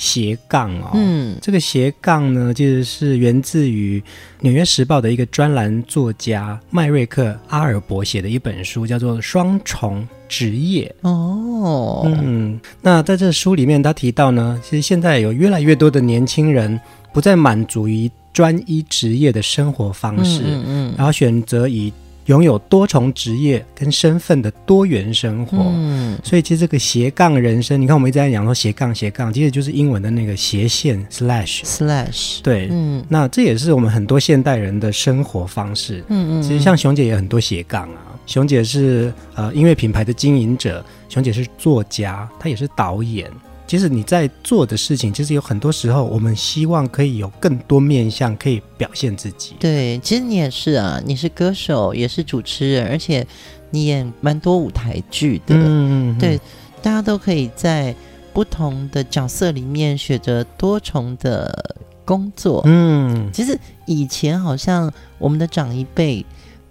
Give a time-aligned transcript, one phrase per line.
[0.00, 4.00] 斜杠哦，嗯，这个斜杠呢其实是源自于
[4.40, 16.80] 《纽约时报》的一个专栏作家麦瑞克·阿尔伯写的一本书，叫做《双重职业》哦，嗯，那在这书里面他提到呢，其实现在有越来越多的年轻人
[17.12, 21.92] 不再满足于专一职业的生活方式，嗯，嗯，嗯，然后选择以
[22.26, 43.30] 拥有多重职业跟身份的多元生活，嗯，所以其实这个斜杠人生，你看我们一直在讲说斜杠斜杠，其实就是英文的那个斜线 slash slash，对，嗯，那这也是我们很多现代人的生活方式，嗯嗯，其实像熊姐也很多斜杠啊，熊姐是呃音乐品牌的经营者，熊姐是作家，她也是导演。
[43.70, 49.54] 其实你在做的事情，其实有很多时候，我们希望可以有更多面向可以表现自己。
[49.60, 53.24] 对，其实你也是啊，你是歌手，也是主持人，而且
[53.70, 55.54] 你演蛮多舞台剧的。
[55.56, 56.36] 嗯，对，
[56.82, 57.94] 大家都可以在
[58.32, 62.62] 不同的角色里面选择多重的工作。
[62.64, 66.26] 嗯，其实以前好像我们的长一辈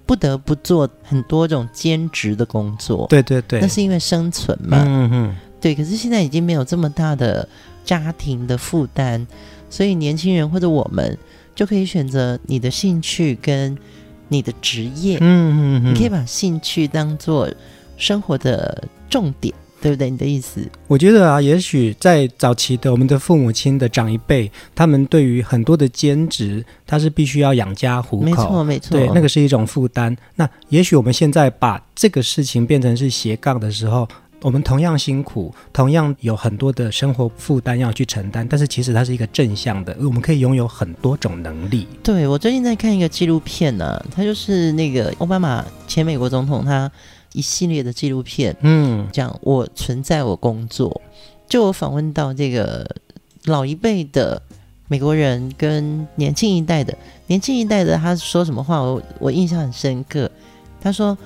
[0.05, 3.08] 不得不做很多种兼职的工作。
[3.09, 4.83] 对对对，那是因为生存嘛。
[4.86, 5.36] 嗯嗯。
[5.61, 7.47] 对，可是现在已经没有这么大的
[7.83, 9.25] 家庭的负担，
[9.70, 11.17] 所以年轻人或者我们
[11.53, 13.77] 就可以选择你的兴趣跟
[14.30, 15.17] 你的职业。
[15.19, 17.49] 嗯嗯嗯，你可以把兴趣当做
[17.98, 20.09] 生活的重点，对不对？
[20.09, 20.65] 你的意思？
[20.87, 30.15] 我觉得啊，也许在早期的我们的父母亲的长一辈，他们对于很多的兼职，他是必须要养家糊口，没错没错，对，那个是一种负担。
[30.36, 34.08] 那也许我们现在把这个事情变成是斜杠的时候。
[34.42, 41.86] 我们同样辛苦，同样有很多的生活负担要去承担，但是其实它是一个正向的，我们可以拥有很多种能力。
[42.02, 46.89] 对，我最近在看一个纪录片呢、啊，它就是那个奥巴马前美国总统他
[47.33, 51.02] 一系列的纪录片，嗯，讲我存在我工作，
[51.49, 52.89] 就我访问到这个
[53.44, 54.42] 老一辈的
[54.88, 56.98] 美国人跟年轻一代的，
[57.28, 60.32] 年轻一代的他说什么话，我我印象很深刻，
[60.80, 61.17] 他说。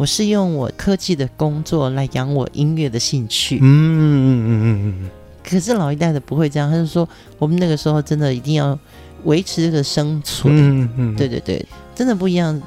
[0.00, 3.58] 我是用我科技的工作来养我音乐的兴趣。
[3.60, 5.10] 嗯嗯嗯嗯嗯。
[5.44, 7.06] 可是老一代的不会这样，他就说
[7.38, 8.78] 我们那个时候真的一定要
[9.24, 10.56] 维持这个生存。
[10.56, 11.16] 嗯嗯。
[11.16, 11.62] 对对对，
[11.94, 12.58] 真的不一样。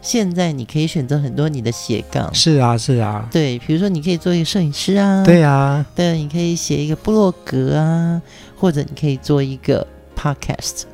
[0.00, 2.34] 现在你可以选择很多你的斜杠。
[2.34, 3.28] 是啊是啊。
[3.30, 5.22] 对，比如说你可以做一个摄影师啊。
[5.26, 5.84] 对啊。
[5.94, 8.22] 对，你可以写一个部落格啊，
[8.56, 10.84] 或者你可以做一个 podcast。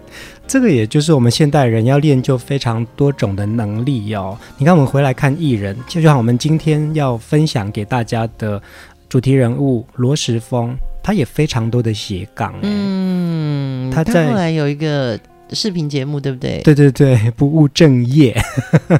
[0.46, 4.38] 这个也就是我们现代人要练就非常多种的能力哟、哦。
[4.58, 8.62] 你看，我们回来看艺人，就像我们今天要分享给大家的
[9.08, 12.54] 主题人物罗时丰，他也非常多的斜杠。
[12.62, 15.18] 嗯，他在后来有一个
[15.50, 16.60] 视频节目，对不对？
[16.62, 18.36] 对对对，不务正业。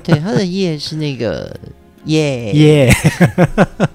[0.03, 1.55] 对，他的业是那个
[2.07, 2.93] 耶耶。
[2.99, 3.89] Yeah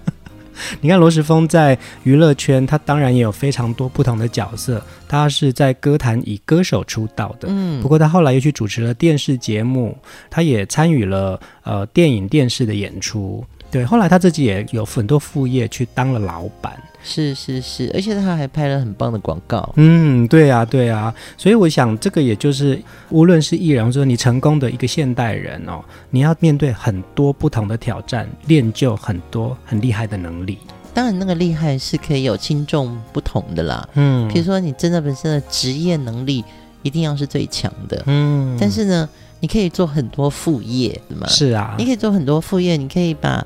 [0.82, 4.82] 你看罗时丰在娱乐圈，他当然也有非常多不同的角色。
[5.08, 9.98] 他是在歌坛以歌手出道的，嗯，不过他后来又去主持了电视节目，
[10.30, 13.44] 他也参与了呃电影、电视的演出。
[13.72, 16.74] 对，后来他自己也有很多副业，去当了老板。
[17.02, 19.74] 是是是，而且他还拍了很棒的广告。
[19.78, 22.80] 嗯，对啊对啊，所以我想这个也就是，
[23.10, 30.58] 无论是艺人，或者说你成功的一个现代人哦，你要面对很多不同的挑战，练就很多很厉害的能力。
[30.94, 33.88] 当然，那个厉害是可以有轻重不同的啦。
[33.94, 36.44] 嗯，比如说你真的本身的职业能力
[36.84, 38.04] 一定要是最强的。
[38.08, 39.08] 嗯，但是呢，
[39.40, 41.28] 你可以做很多副业，是吗？
[41.28, 43.46] 是啊，你可以做很多副业，你可以把。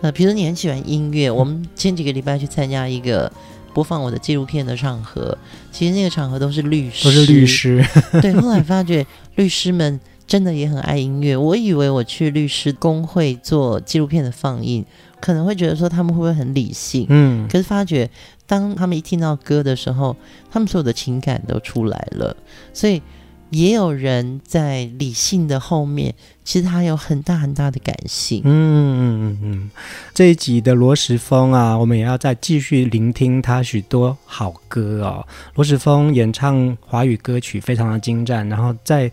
[0.00, 3.30] 呃，比如你很喜欢音乐，我们前几个礼拜去参加一个
[3.74, 5.36] 播放我的纪录片的场合，
[5.72, 7.84] 其实那个场合都是律师，都是律师。
[8.22, 9.04] 对，后来发觉
[9.34, 11.36] 律师们真的也很爱音乐。
[11.36, 14.84] 我以为我去律师工会做纪录片的放映，
[15.20, 17.06] 可能会觉得说他们会不会很理性？
[17.08, 18.08] 嗯，可是发觉
[18.46, 20.16] 当他们一听到歌的时候，
[20.50, 22.36] 他们所有的情感都出来了。
[22.72, 23.02] 所以
[23.50, 26.14] 也有人在理性的后面，
[26.44, 28.42] 其实他有很大很大的感性。
[28.44, 29.70] 嗯嗯嗯嗯，
[30.12, 35.26] 这一集的罗时峰啊，我们也要再继续聆听他许多好歌哦。
[35.54, 39.10] 罗时峰演唱华语歌曲非常的精湛，然后在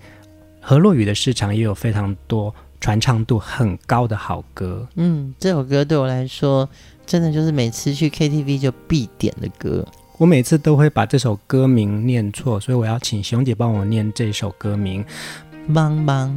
[0.59, 4.87] 河洛语的市场也有非常多传唱度很高的好歌。
[4.95, 6.67] 嗯，这首歌对我来说，
[7.05, 9.85] 真的就是每次去 KTV 就必点的歌。
[10.17, 15.03] 我每次都会把这首歌名念错，所以我要请熊姐帮我念这首歌名。
[15.69, 16.31] 茫茫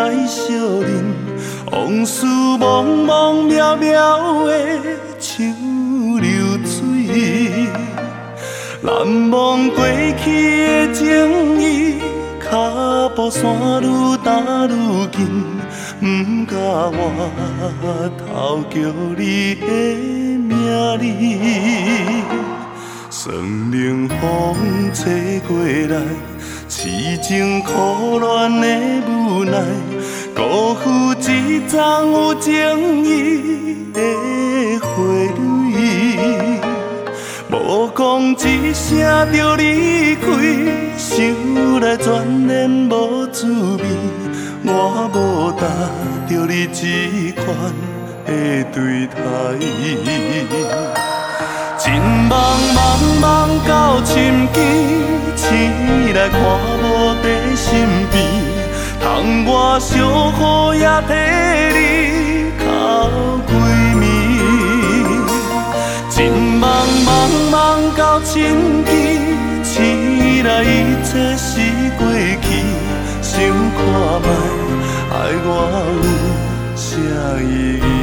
[0.00, 0.48] 来相
[0.80, 1.04] 认，
[1.70, 4.50] 往事茫茫渺渺的
[5.18, 5.44] 像
[6.18, 6.24] 流
[6.64, 6.72] 水，
[8.80, 8.90] 难
[9.30, 9.84] 忘过
[10.24, 10.26] 去
[10.86, 11.04] 的情
[11.60, 11.98] 谊，
[12.50, 13.42] 脚步山
[13.82, 14.30] 愈踏
[14.68, 14.72] 愈
[15.12, 15.18] 近，
[16.00, 16.02] 不
[16.50, 16.56] 敢
[16.90, 16.98] 回
[18.16, 18.24] 头
[18.70, 18.74] 叫
[19.18, 19.66] 你的
[20.48, 20.50] 名
[20.98, 21.04] 字。
[23.10, 24.16] 算命风
[24.94, 25.54] 吹过
[25.94, 26.29] 来。
[26.82, 26.88] 痴
[27.18, 28.66] 情苦恋的
[29.06, 29.60] 无奈，
[30.34, 31.78] 辜负一丛
[32.10, 34.00] 有情意的
[34.80, 34.88] 花
[35.36, 36.58] 蕊，
[37.50, 38.00] 无讲
[38.32, 38.88] 一声
[39.30, 40.24] 就离开，
[40.96, 41.18] 想
[41.82, 43.44] 来全然无滋
[43.76, 43.84] 味。
[44.64, 45.66] 我无搭
[46.30, 46.80] 着你这
[47.42, 47.46] 款
[48.24, 49.20] 的对待。
[51.90, 51.98] 情
[52.28, 52.32] 茫
[52.72, 52.78] 茫
[53.20, 53.26] 茫
[53.68, 54.56] 到深机，
[55.34, 55.50] 醒
[56.14, 56.38] 来看
[56.84, 56.84] 无
[57.20, 57.24] 在
[57.56, 57.66] 身
[58.12, 58.14] 边，
[59.00, 59.04] 窗
[59.44, 59.50] 外
[59.80, 59.90] 小
[60.30, 61.10] 雨也替
[61.74, 61.80] 你
[62.60, 62.62] 哭
[63.48, 63.50] 几
[63.98, 64.02] 暝。
[66.08, 66.16] 情
[66.60, 66.62] 茫
[67.04, 67.08] 茫
[67.50, 67.56] 茫
[67.98, 68.38] 到深
[68.84, 68.88] 机，
[69.64, 69.74] 醒
[70.44, 70.64] 来一
[71.02, 71.50] 切是
[71.98, 72.06] 过
[72.40, 72.46] 去，
[73.20, 73.34] 想
[73.74, 73.78] 看
[74.22, 74.24] 卖
[75.10, 75.48] 爱我
[76.04, 76.08] 有
[76.76, 76.86] 啥
[77.42, 77.44] 意
[77.82, 77.99] 义？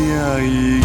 [0.00, 0.80] いや、い。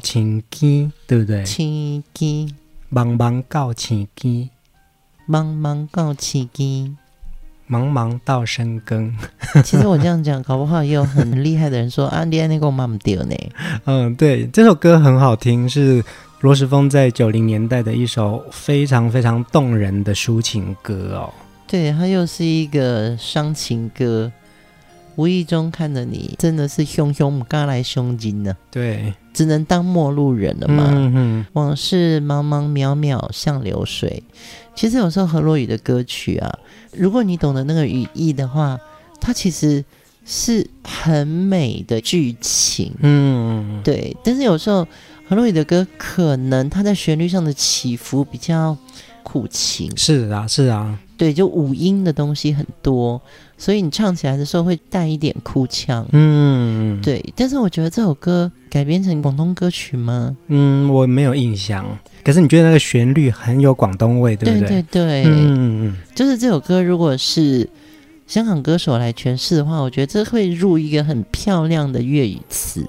[0.00, 1.44] 青天，对不对？
[1.44, 2.48] 青天，
[2.92, 4.50] 茫茫到青天，
[5.28, 6.96] 茫茫到青天，
[7.70, 9.16] 茫茫到深更。
[9.62, 13.36] 其实我这样讲，搞不好也有很厉害的人说啊， 你爱那个妈妈掉呢。
[13.84, 16.02] 嗯，对，这首歌很好听，是
[16.40, 21.32] 罗时丰在九零年代的一首非常非常动人的抒情歌哦。
[21.68, 24.32] 对，它又是一个伤情歌。
[25.16, 28.56] 无意中看着你，真的是熊熊嘎来胸襟呢。
[28.70, 31.46] 对，只能当陌路人了嘛。
[31.52, 34.22] 往事茫茫渺渺像流水。
[34.74, 36.58] 其实有时候何洛雨的歌曲啊，
[36.92, 38.80] 如果你懂得那个语义的话，
[39.20, 39.84] 它其实
[40.24, 42.94] 是很美的剧情。
[43.00, 44.16] 嗯，对。
[44.24, 44.86] 但是有时候
[45.28, 48.76] 何洛雨的歌，可能它在旋律上的起伏比较
[49.22, 49.90] 苦情。
[49.96, 50.98] 是啊，是啊。
[51.16, 53.20] 对，就五音的东西很多。
[53.56, 57.24] 所以你唱起来的时候会带一点哭腔，嗯，对。
[57.36, 60.36] 但是我觉得这首歌改编成广东歌曲吗？
[60.48, 61.86] 嗯，我没有印象。
[62.24, 64.68] 可是你觉得那个旋律很有广东味，对不对？
[64.68, 65.96] 对对对，嗯嗯。
[66.12, 67.68] 就是这首歌如果是
[68.26, 72.84] 香港歌手来诠释的话，我觉得这会入一个很漂亮的粤语词。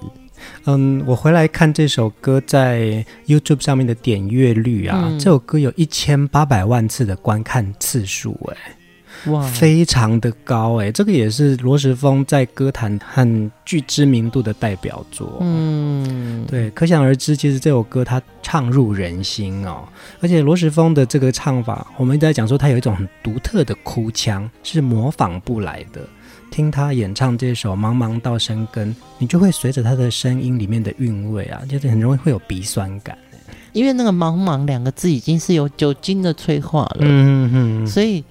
[0.64, 8.76] 嗯，我回来看这首歌在 YouTube 上面的点阅率啊，嗯、这首歌有一千八百万次的观看次数，哎。
[9.26, 15.38] 哇，非常的高哎，这个也是罗时丰在歌坛很具知名度的代表作。
[15.40, 19.88] 嗯，对，可想而知，其实这首歌它唱入人心哦。
[20.20, 26.00] 而且罗时丰的这个唱法，我们一直在讲说他有一种很独特的哭腔，是模仿不来的。
[26.54, 33.18] 听他演唱这首《茫茫到深根》，你就会随着他的声音里面的韵味啊，就是很容易会有鼻酸感。
[33.72, 36.98] 因为那个“茫茫”两个字已经是有酒精的催化了。
[37.00, 37.50] 嗯
[37.82, 38.22] 嗯，所以。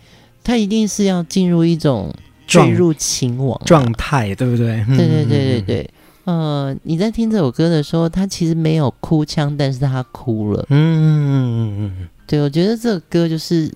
[0.46, 2.14] 他一定是要进入一种
[2.46, 4.84] 坠入情网状态，对不对？
[4.90, 5.90] 对对对对对。
[6.26, 10.66] 呃，你在听这首歌的时候，他其实没有哭腔，但是他哭了。
[10.70, 12.08] 嗯嗯嗯嗯。
[12.28, 13.72] 对，我觉得这个歌就是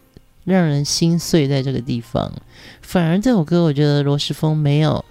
[0.54, 2.32] 让人心碎在这个地方。
[2.82, 5.04] 反而这首歌，我觉得罗时峰没有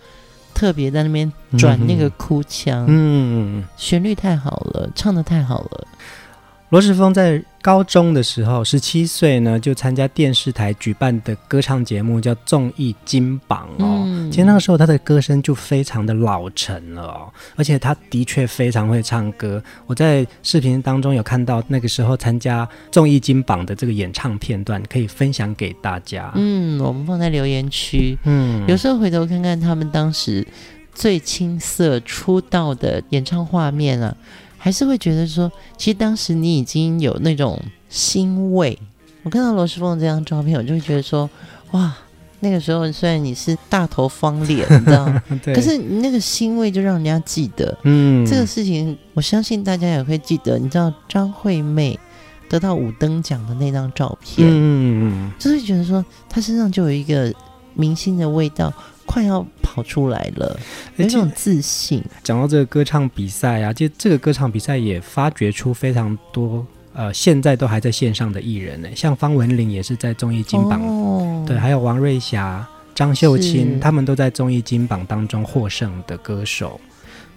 [0.54, 2.86] 特别在那边转那个哭腔。
[2.88, 3.62] 嗯。
[3.76, 5.86] 旋律太好了，唱的太好了。
[6.70, 14.04] 罗时峰在高中的时候，十七岁呢，就参加电视台举办的歌唱节目，叫《综艺金榜》哦。
[14.06, 19.60] 嗯、其实那个时候他的歌声就非常的老成了哦，而且他的确非常会唱歌。
[19.86, 26.30] 我在视频当中有看到那个时候参加《综艺金榜》的这个演唱片段，可以分享给大家。
[26.36, 28.16] 嗯，我们放在留言区。
[28.22, 30.46] 嗯，有时候回头看看他们当时
[30.94, 34.16] 最青涩出道的演唱画面啊。
[34.58, 38.78] 还是会觉得说，其实当时你已经有那种欣慰。
[39.22, 41.28] 我看到罗时凤这张照片，我就会觉得说，
[41.72, 41.96] 哇，
[42.40, 45.12] 那个时候虽然你是大头方脸，你知道，
[45.44, 47.76] 对可是你那个欣慰就让人家记得。
[47.82, 50.58] 嗯，这个事情我相信大家也会记得。
[50.58, 51.98] 你知道张惠妹
[52.48, 57.32] 得到五等奖的那张照片，嗯，就是觉得说她身上就有一个
[57.74, 58.72] 明星的味道。
[59.06, 60.58] 快要跑出来了，
[60.96, 62.02] 有一种自信。
[62.22, 76.80] 讲到这个歌唱比赛啊，就这个歌唱比赛也发掘出非常多呃，现在都还在线上的艺人呢，像方文琳也是在综艺金榜，哦、对，还有王瑞霞、张秀清，他们都在综艺金榜当中获胜的歌手。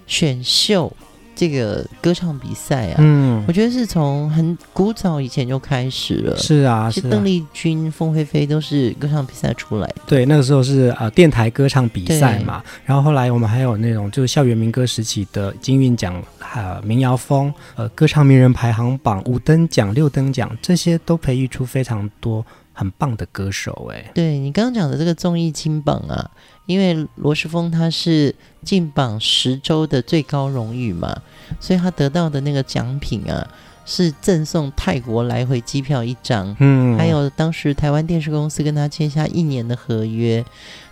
[0.07, 0.91] 选秀。
[1.39, 6.35] 这个歌唱比赛啊，嗯，我觉得是从很古早以前就开始了。
[6.35, 9.95] 是啊，是邓丽君、凤飞飞都是歌唱比赛出来的。
[10.05, 12.61] 对，那个时候是呃电台歌唱比赛嘛。
[12.83, 16.21] 然后后来我们还有那种就是校园民歌时期的金韵奖、
[16.53, 23.89] 呃民谣风、呃歌唱名人排行榜、五等奖、六等奖，这些都培育出非常多很棒的歌手。
[23.93, 26.29] 哎，对你刚刚讲的这个综艺金榜啊。
[26.69, 31.19] 因为罗时峰他是进榜十周的最高荣誉嘛，
[31.59, 33.47] 所以他得到的那个奖品啊，
[33.87, 40.45] 是赠送泰国来回机票一张，嗯，还有当时台湾电视公司跟他签下一年的合约。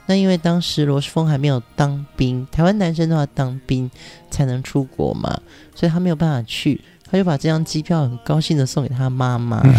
[0.07, 3.91] 那因为当时罗时峰还没有当兵，台湾男生都要当兵
[4.31, 5.39] 才能出国嘛，
[5.75, 6.81] 所以他没有办法去，
[7.11, 9.61] 他就把这张机票很高兴的送给他妈妈。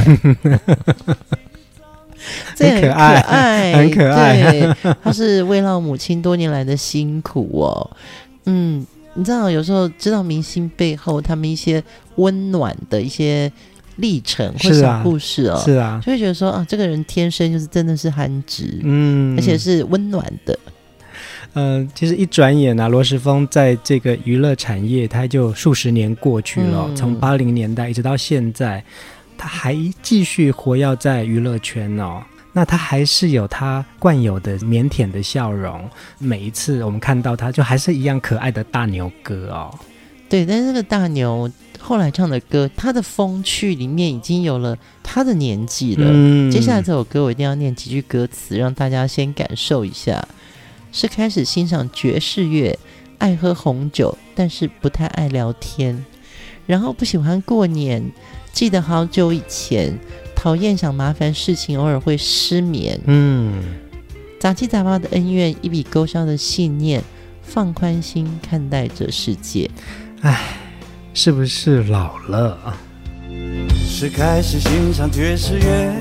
[2.59, 4.51] 很可爱，很可爱。
[4.51, 7.91] 对，他是慰劳母亲多年来的辛苦哦。
[8.47, 8.85] 嗯，
[9.15, 11.83] 你知道，有时候知道明星背后他们一些
[12.17, 13.51] 温暖的一些
[13.97, 20.59] 历程或小故事哦，是啊，就会觉得说啊，这个人天生就是真的是憨直，嗯，而且是温暖的。
[21.55, 28.83] 嗯、呃，其实一转眼啊，罗时峰在这个娱乐产业，他就数十年过去了，嗯、从八零年代一直到现在。
[29.39, 35.89] 他还继续活跃在娱乐圈哦，那他还是有他惯有的腼腆的笑容。
[36.19, 39.73] 每一次我们看到他，就还是一样可爱的大牛哥哦。
[40.29, 46.07] 对，但是这个大牛后来唱的歌，他的风趣里面已经有了他的年纪了。
[46.11, 50.27] 嗯，接下来这首歌我一定要念几句歌词，让大家先感受一下。
[50.91, 52.79] 是开始欣赏爵士乐，
[53.19, 56.05] 爱喝红酒，但是不太爱聊天。
[56.67, 58.11] 然后不喜欢过年，
[58.53, 59.99] 记得好久以前，
[60.35, 63.01] 讨厌想麻烦事情，偶尔会失眠。
[63.07, 63.63] 嗯，
[64.41, 67.03] 杂七杂八的恩怨，一笔勾销的信念，
[67.43, 69.71] 放宽心看待这世界。
[70.23, 70.59] 唉。
[71.15, 72.77] 是不是老了？
[73.75, 75.93] 是开始欣赏爵士乐，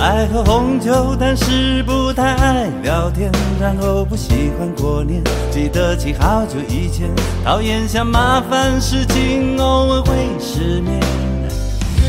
[0.00, 3.30] 爱喝红酒，但是不太爱聊天。
[3.60, 7.10] 然后不喜欢过年，记得起好久以前，
[7.44, 10.98] 讨厌想麻烦事情，偶尔会失眠。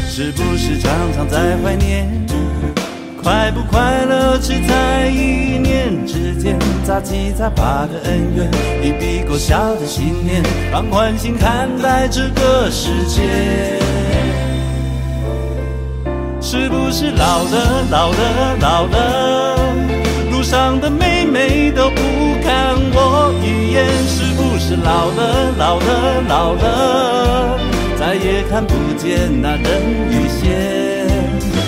[0.07, 2.09] 是不是常常在怀念？
[3.21, 6.57] 快不快乐，只在一念之间。
[6.85, 8.49] 杂七杂八的恩怨，
[8.81, 14.00] 一笔勾销的信念，放宽心看待这个世界。
[16.41, 19.57] 是不是老了，老了，老了？
[20.31, 22.01] 路上的妹妹都不
[22.43, 23.85] 看我一眼。
[24.07, 27.59] 是不是老了，老了，老了？
[27.97, 31.07] 再也看不见那人鱼线。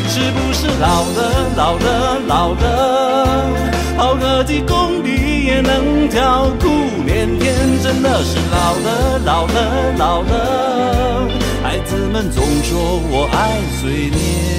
[0.10, 3.48] 是不是老了，老了，老了？
[3.96, 6.68] 跑个几公里也能叫苦
[7.06, 11.43] 连天，真的是老了，老了，老了。
[11.74, 14.54] 孩子们总说我爱碎念。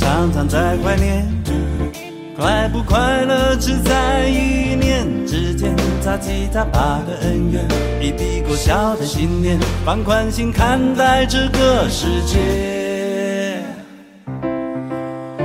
[0.00, 1.26] 常常在怀念，
[2.40, 5.76] 快不快乐只在一念之间。
[6.00, 7.62] 杂七杂八的恩怨，
[8.00, 12.38] 一笔勾销的信念，放宽心看待这个世界。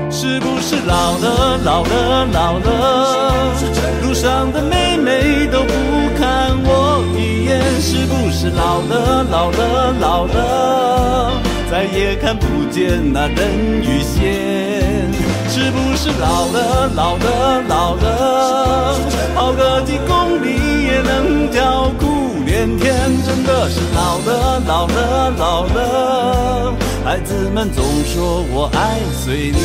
[0.09, 3.53] 是不是老了，老了，老了？
[4.01, 5.73] 路上的妹妹都不
[6.17, 7.59] 看我一眼。
[7.81, 11.41] 是不是老了，老了，老了？
[11.69, 13.37] 再也看不见那人
[13.81, 15.11] 鱼线，
[15.75, 18.97] 不是老了，老了，老了？
[19.35, 20.47] 跑个几公里
[20.85, 22.05] 也能叫苦
[22.45, 26.73] 连天，真的是老了，老了，老了。
[27.03, 29.59] 孩子们总说我爱碎念，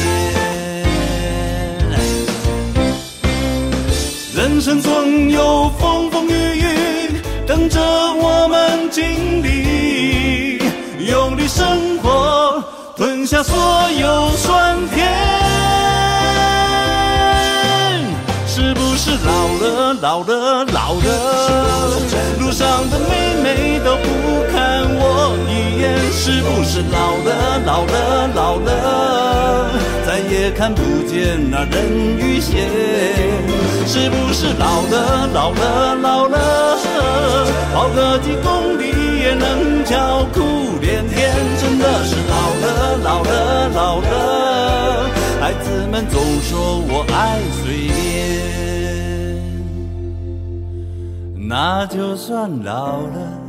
[4.34, 10.58] 人生总有风风雨雨等着我们经历。
[11.08, 12.62] 用力生活，
[12.96, 13.56] 吞下所
[14.00, 15.08] 有酸甜。
[19.02, 21.08] 是老了，老了，老了？
[22.38, 25.96] 路上的妹妹都不看我一眼。
[26.12, 29.70] 是不是老了，老了，老了？
[30.06, 31.74] 再也看不见那人
[32.18, 32.68] 鱼线。
[33.86, 37.48] 是不是老了，老了，老了？
[37.72, 38.84] 跑个几公里
[39.24, 41.08] 也能叫苦连。
[41.08, 45.08] 天真的是老了，老了，老了。
[45.40, 48.49] 孩子们总说我爱随便，
[51.50, 53.40] 那就算老了，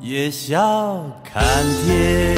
[0.00, 1.42] 也笑看
[1.84, 2.36] 天。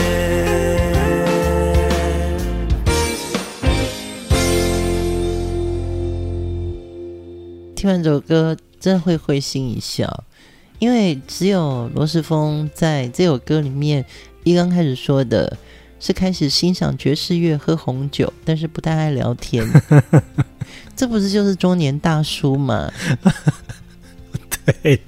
[7.77, 10.25] 听完这首歌，真的会会心一笑。
[10.79, 14.03] 因为只有罗世峰在这首歌里面
[14.45, 15.59] 一刚开始说的
[15.99, 19.63] 是开始欣赏爵士乐、喝红酒，但是不太爱聊天。
[20.97, 22.91] 这不是就是中年大叔吗？
[24.83, 25.01] 对，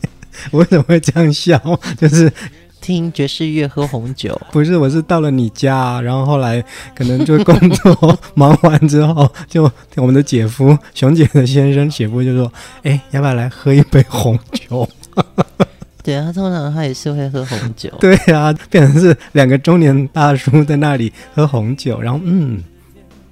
[0.50, 1.58] 我为什么会这样笑？
[1.98, 2.32] 就是
[2.80, 4.38] 听爵士乐、喝红酒。
[4.50, 6.62] 不是，我是到了你家，然后后来
[6.94, 14.88] 可能就工作忙完之后，就我们的姐夫熊姐的先生姐夫就说：“哎，要不要来喝一杯红酒？”
[16.02, 17.88] 对啊，他通常他也是会喝红酒。
[18.00, 22.60] 对啊，变成是两个中年大叔在那里喝红酒，然后嗯，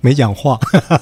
[0.00, 0.56] 没讲话。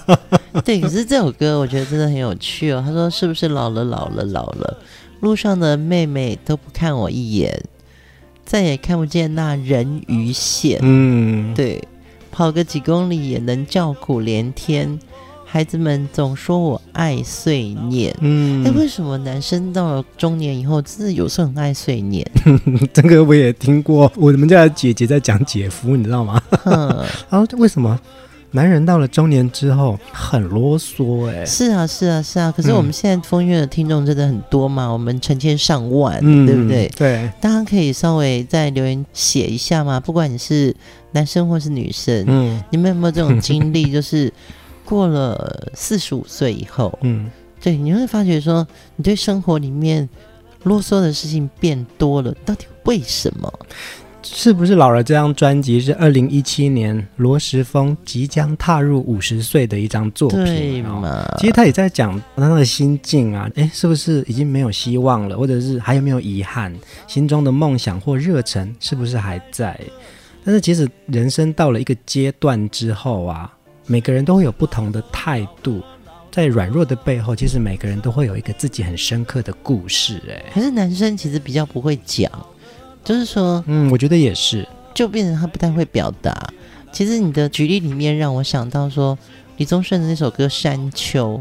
[0.64, 2.83] 对，可是这首歌我觉得真的很有趣哦。
[2.83, 4.79] 他说：“是不是老了，老了，老了？
[5.21, 7.63] 路上的妹妹都不看我一眼，
[8.45, 11.83] 再也看不见那人鱼线。”嗯，对，
[12.31, 14.99] 跑个几公里也能叫苦连天。
[15.51, 22.23] 孩子们总说我爱碎念，嗯，哎，为什么男生到了中年以后，真的有时候很爱碎念？
[22.93, 26.39] 这个我也听过，我们家的姐姐在讲姐夫，你知道吗？
[26.67, 26.89] 嗯，
[27.31, 27.99] 然后为什么
[28.51, 36.89] 男人到了中年之后很啰嗦哎、欸，是啊是啊是啊，可是我们现在风月的听众真的很多嘛，嗯、我们成千上万，嗯、对不对？
[36.97, 40.75] 对，大家可以稍微在留言写一下嘛，不管你是
[41.13, 43.93] 男生或是女生，嗯，你们有没有这种经历？
[43.93, 44.33] 就是
[44.85, 47.31] 过了四十五岁以后，嗯，
[47.61, 50.09] 对，你会发觉说你对生活里面
[50.63, 53.53] 啰嗦的事情变多了，到底为什么？
[54.35, 55.03] 是不是老了？
[55.03, 61.25] 这张专辑是二零一七年罗时丰即将踏入五十岁的一张作品，对嘛？
[61.38, 66.75] 其实他也在讲他的心境啊，诶，是不是已经没有希望了，或者是还有没有遗憾？
[67.07, 69.79] 心中的梦想或热忱是不是还在？
[70.45, 73.53] 但是其实人生到了一个阶段之后啊，
[73.87, 75.83] 每个人都会有不同的态度，
[76.31, 80.21] 在软弱的背后，其实每个人都会有一个自己很深刻的故事。
[80.27, 82.31] 诶，可是男生其实比较不会讲。
[83.09, 86.47] 就是说，嗯，我觉得也是，就变成他不太会表达。
[86.92, 89.16] 其实你的举例里面让我想到说，
[89.57, 91.38] 李宗盛的那首歌《山丘》，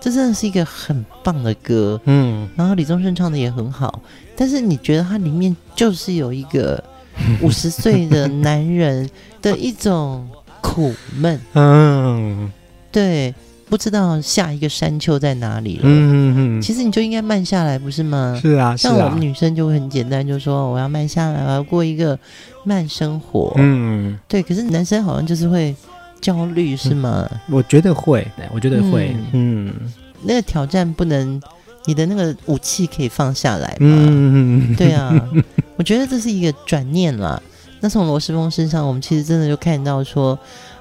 [0.00, 2.48] 这真的是一个很棒的歌，嗯。
[2.54, 4.00] 然后李宗盛唱的也很好，
[4.36, 6.80] 但是你觉得它里面就是有一个
[7.42, 9.10] 五十岁的男人
[9.42, 10.28] 的一种
[10.60, 12.52] 苦闷，嗯，
[12.92, 13.34] 对。
[13.70, 15.82] 不知道下一个山丘在哪里了。
[15.84, 18.36] 嗯嗯嗯，其实你就应该慢下来，不是吗？
[18.42, 22.18] 是啊，像我们女生就会很简单，就说我要慢下来，我要过一个
[22.64, 23.54] 慢生活。
[23.58, 24.42] 嗯，对。
[24.42, 25.72] 可是男生好像就是会
[26.20, 27.30] 焦虑，是吗？
[27.48, 29.14] 我觉得会，我觉得会。
[29.32, 29.72] 嗯，
[30.24, 31.40] 那个挑战不能，
[31.84, 33.76] 你的那个武器可以放下来吗？
[33.80, 35.14] 嗯，对啊。
[35.78, 37.40] 我觉得这是一个转念啦。
[37.78, 40.36] 那从罗世峰身上，我们其实真的就看到说，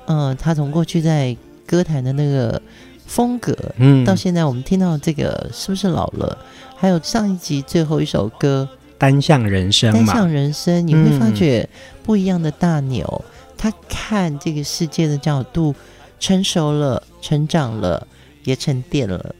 [0.07, 1.37] 嗯，他从过去在。
[1.69, 2.59] 歌坛的那个
[3.05, 6.35] 风格，嗯，到现在我们听到这个是不是老了？
[6.75, 11.69] 还有上一集最后一首歌《单向人生》单向人生，你会发觉
[12.01, 15.75] 不一样的大牛，嗯、他看这个世界的角度
[16.19, 18.07] 成熟了，成长了，
[18.45, 19.35] 也沉淀了。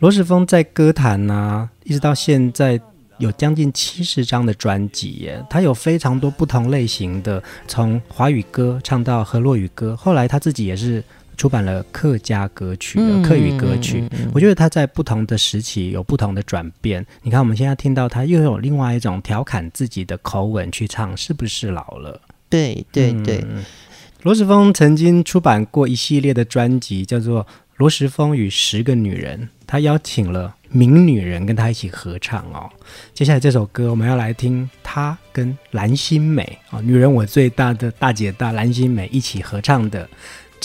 [0.00, 2.78] 罗时峰在歌坛呢、啊，一直到现在
[3.16, 11.02] 有将近七十张的专辑耶，他有非常多不同类型的，从华语歌唱到河洛语歌，后来他自己也是。
[11.36, 17.04] 出版了客家歌曲、客语歌曲，我觉得他在不同的时期有不同的转变。
[17.22, 22.20] 你看，我们现在听到他又有另外一种调侃自己的口吻去唱，是不是老了？
[22.48, 23.44] 对对对。
[23.48, 23.64] 嗯、
[24.22, 27.44] 罗时丰曾经出版过一系列的专辑，叫做
[27.76, 32.70] 《罗时丰与十个女人》，他邀请了名女人跟他一起合唱哦。
[33.12, 40.08] 接下来这首歌，我们要来听他跟蓝心美啊、哦，女人我最大的大姐大蓝心美一起合唱的。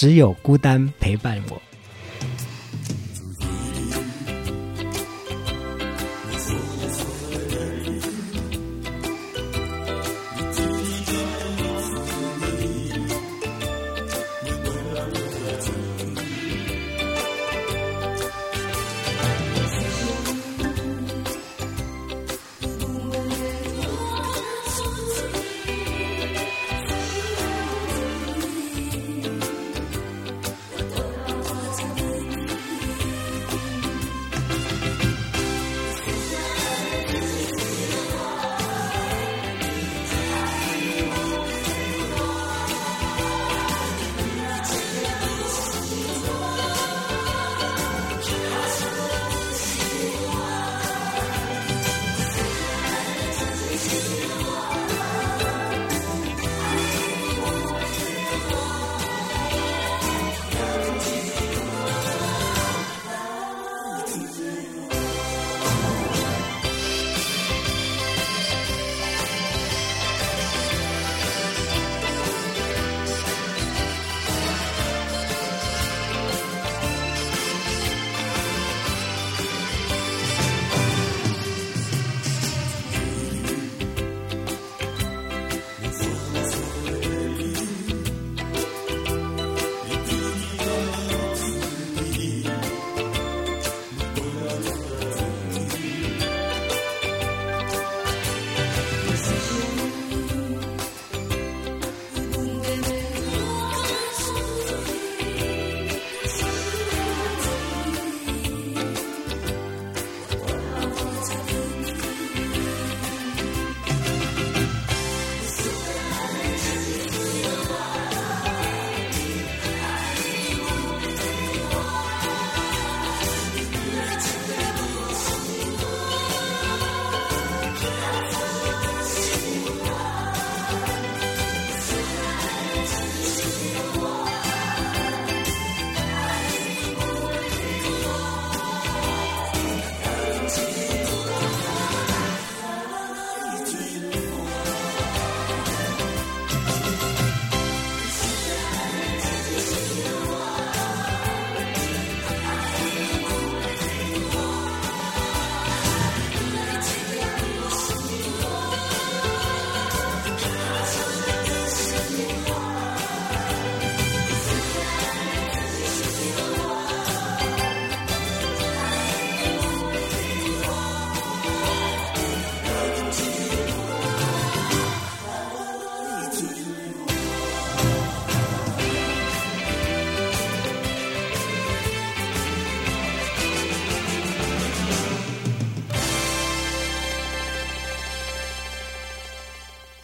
[0.01, 1.70] 只有孤单陪伴我。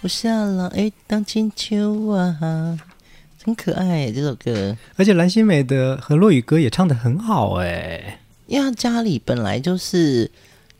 [0.07, 2.79] 不下了，哎，当青秋啊，
[3.43, 4.73] 很可爱这首歌。
[4.95, 10.31] 而且蓝心美的《和洛雨歌》也唱的很好哎，因为他家里本来就是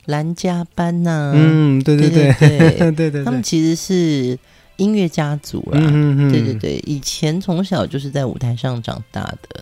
[0.06, 1.34] 蓝家班呐、啊。
[1.36, 4.40] 嗯，对对对对对对 对，他们其实是
[4.78, 5.78] 音乐家族啦。
[5.78, 9.62] 嗯嗯，对对对，以前从小就是在舞台上长大的。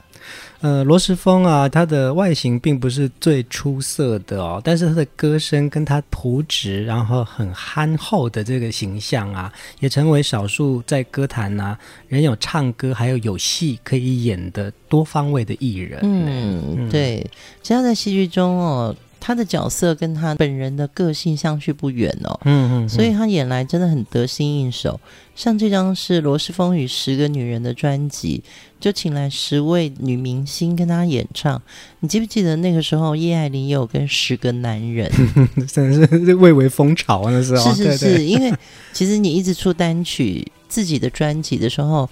[0.65, 15.99] 呃，罗时丰啊，他的外形并不是最出色的哦，但是他的歌声跟他朴直，然后很憨厚的这个形象啊，也成为少数在歌坛啊仍有唱歌还有有戏可以演的多方位的艺人。
[16.01, 17.17] 嗯，对，
[17.62, 18.95] 其实他在戏剧中哦。
[19.25, 24.99] 他的角色跟他本人的个性相去不远哦，嗯嗯，所以他演来真的很得心应手。
[25.35, 28.43] 像这张是罗时峰与十个女人的专辑，
[28.79, 31.59] 就请来十位女明星跟他演唱。
[32.01, 35.11] 你记不记得那个时候叶爱玲也有跟十个男人，
[35.73, 37.31] 真的是蔚为风潮啊！
[37.31, 38.53] 那时候是是是，对对，因为
[38.93, 42.07] 其实你一直出单曲自己的专辑的时候，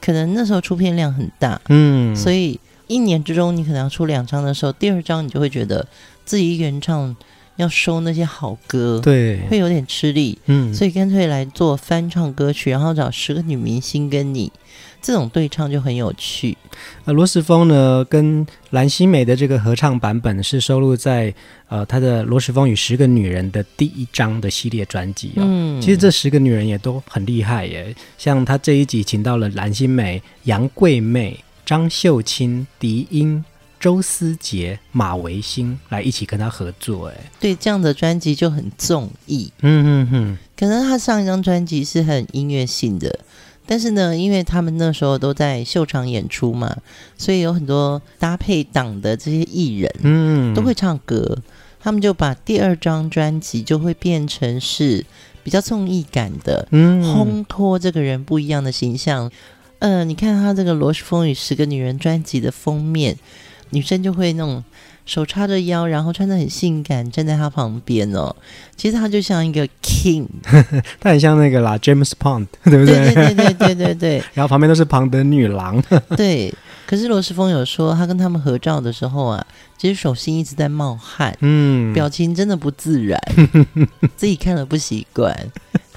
[0.00, 5.86] 可能那时候出片量很大，嗯，所以一年之中你可能要出两张的时候，第二张你就会觉得。
[6.24, 7.14] 自己一个人唱，
[7.56, 14.50] 要收那些好歌，对，会有点吃力，嗯，所以干脆来做翻唱歌曲，然后找十个女明星跟你
[15.00, 16.56] 这种对唱就很有趣。
[17.04, 21.32] 呃，罗时丰呢跟蓝心湄的这个合唱版本是收录在
[21.68, 25.44] 呃他的《罗时丰与十个女人》的第一张的系列专辑哦。
[25.44, 33.44] 嗯，其实这十个女人也都很厉害耶，像他这一集请到了蓝心湄、杨贵媚、张秀清、狄英。
[33.84, 40.38] 周思杰、马维新来一起跟他合作，哎，对，这样的专辑就很综艺，嗯嗯嗯。
[40.56, 43.18] 可能他上一张专辑是很音乐性的，
[43.66, 46.74] 但是呢，因为他们那时候都在秀场演出嘛，
[47.18, 51.36] 所以有很多搭配党的这些艺人，嗯，都会唱歌。
[51.78, 55.04] 他们就把第二张专辑就会变成是
[55.42, 59.30] 比较综艺感的，嗯，烘托这个人不一样的形象。
[59.80, 63.18] 嗯、呃，你看他这个《罗氏风雨十个女人》专辑的封面。
[63.74, 64.64] 女生就会那种
[65.04, 68.34] 手叉着腰，然后穿的很性感，站在他旁边哦。
[68.76, 70.26] 其实他就像一个 king，
[70.98, 73.12] 他很像那个啦，James Bond， 对不对？
[73.12, 74.22] 对对对对对对对。
[74.32, 75.82] 然后旁边都是庞德女郎。
[76.16, 76.52] 对，
[76.86, 83.20] 可是罗时峰有说，他跟他们合照的时候啊，其实手心一直在冒汗，嗯，表情真的不自然，
[84.16, 85.36] 自己看了不习惯。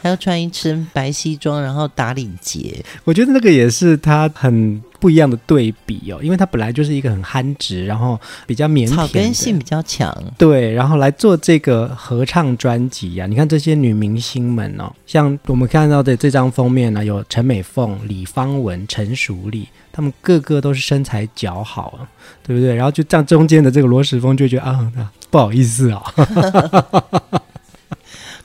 [0.08, 2.82] 还要穿一身白西装，然后打领结。
[3.04, 10.15] 我觉得那个也是他很不一样的对比哦，因为他本来就是一个很憨直，然后比较腼腆，草根性比较强。
[10.38, 13.28] 对，然后来做这个合唱专辑呀、啊。
[13.28, 22.08] 你看这些女明星们哦，像我们看到的这张封面呢、啊，有陈美凤、李芳文、陈淑丽，他们个个都是身材姣好，啊
[22.41, 22.74] 对不对？
[22.74, 24.89] 然后就这样中间的这个罗时丰就觉得啊，
[25.30, 27.41] 不好意思啊、哦。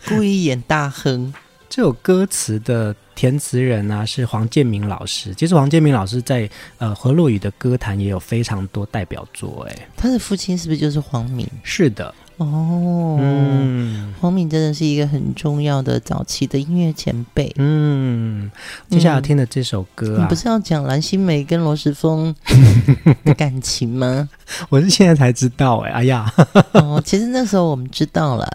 [0.08, 1.32] 故意演大亨。
[1.74, 5.34] 这首歌词的填词人呢、啊、是黄建明老师。
[5.34, 9.66] 其实黄建明老师在呃河洛语的歌坛也有非常多代表作。
[9.70, 11.48] 哎，他的父亲是不是就是黄明？
[11.62, 12.14] 是的。
[12.44, 17.52] 哦，嗯，黄敏真的是一个很重要的早期的音乐前辈。
[17.56, 18.50] 嗯，
[18.88, 22.34] 接下来听的这首歌啊，你不是要讲蓝心湄跟罗时丰
[23.24, 24.28] 的感情吗？
[24.68, 26.32] 我是现在才知道哎，哎呀，
[26.74, 28.46] 哦，其实那时候我们知道了，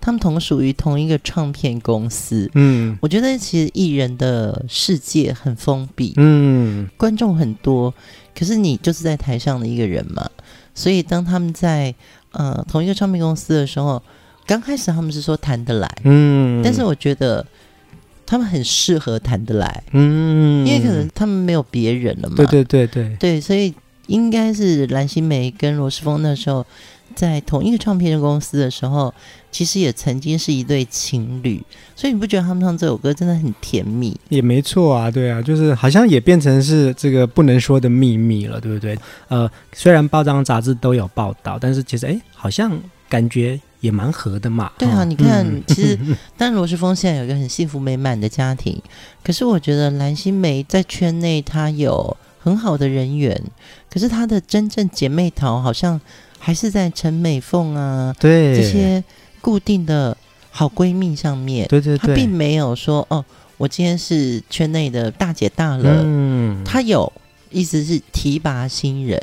[0.00, 2.50] 他们同属于同一个唱片公司。
[2.54, 7.92] 嗯，我觉得其实艺人的世界很封闭，嗯，观众很多，
[8.38, 10.28] 可是你就是在台上的一个人嘛，
[10.74, 11.94] 所以当他们在。
[12.34, 14.02] 呃，同一个唱片公司的时候，
[14.46, 17.44] 刚开始他们是说谈得来，嗯，但是我觉得
[18.26, 23.16] 他们很适合谈得来，嗯，因为可能他们没有别人了嘛，对对对对。
[23.18, 23.74] 对，所以
[24.06, 26.64] 应该是蓝心湄跟罗时峰那时候
[27.14, 29.12] 在同一个唱片公司的时候，
[29.50, 31.62] 其实也曾经是一对情侣，
[31.94, 34.18] 所以你不觉得他们唱这首歌真的很甜蜜？
[34.28, 38.98] 也没错啊，对啊，就是好像也变成是这个不能说的秘密了，对不对？
[39.28, 42.76] 呃，虽然报章杂志都有报道，但是其实哎，好像
[43.08, 44.72] 感觉也蛮合的嘛。
[44.78, 45.98] 对啊，你看，嗯、其实
[46.36, 48.80] 但罗时峰现在有一个很幸福美满的家庭，
[49.22, 53.40] 可是我觉得蓝心湄在圈内她有很好的人缘，
[53.88, 56.00] 可是她的真正姐妹淘好像
[56.44, 59.02] 还是在陈美凤啊，对这些。
[59.44, 60.16] 固定的
[60.50, 63.22] 好闺蜜上面，对对对，她并没有说哦，
[63.58, 66.00] 我今天是圈内的大姐大了。
[66.02, 67.12] 嗯，她有
[67.50, 69.22] 意思是提拔新人，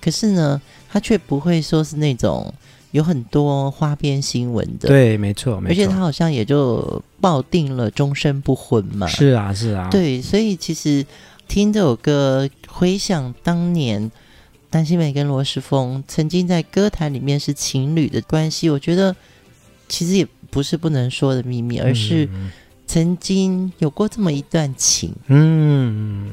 [0.00, 2.50] 可是呢，她却不会说是那种
[2.92, 4.88] 有很多花边新闻的。
[4.88, 5.72] 对，没错，没错。
[5.72, 9.06] 而且她好像也就抱定了终身不婚嘛。
[9.08, 9.88] 是啊，是啊。
[9.90, 11.04] 对，所以其实
[11.46, 14.10] 听这首歌，回想当年
[14.70, 19.14] 蓝心美跟罗时丰曾经在歌坛里面是情侣的关系，我觉得。
[19.92, 22.28] 其实也不是不能说的秘密，而是
[22.86, 25.12] 曾经有过这么一段情。
[25.26, 26.30] 嗯，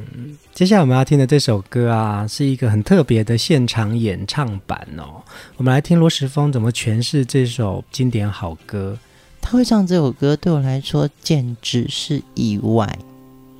[0.54, 5.24] 接下来我们要听的这首歌啊，是一个很特别的现场演唱版哦。
[5.56, 8.96] 我们来听罗时丰怎么诠释这首经典好歌。
[9.42, 13.00] 他会唱这首歌，对我来说简直是意外。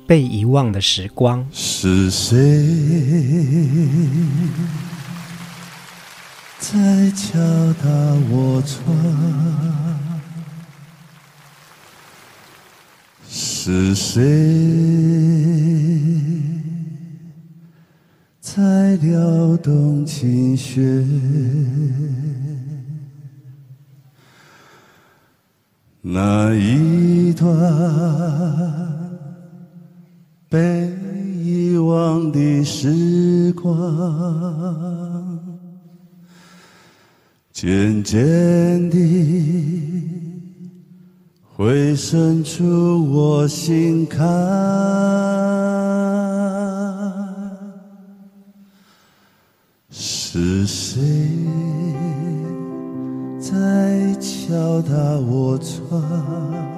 [0.08, 2.34] 被遗忘的时光，是谁
[6.58, 7.38] 在敲
[7.74, 7.90] 打
[8.30, 8.80] 我窗？
[13.28, 14.24] 是谁
[18.40, 21.06] 在撩动琴弦？
[26.00, 27.46] 那一段
[30.48, 30.90] 被
[31.42, 33.68] 遗忘的时光，
[37.52, 40.04] 渐渐地。
[41.54, 44.26] 回渗出我心坎，
[49.90, 51.02] 是谁
[53.40, 56.77] 在敲打我窗？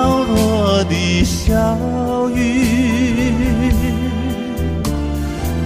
[0.00, 2.40] 飘落的小雨，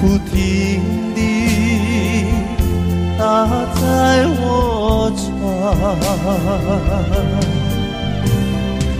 [0.00, 0.82] 不停
[1.14, 1.20] 地
[3.16, 3.22] 打
[3.76, 4.42] 在我
[5.14, 5.22] 窗。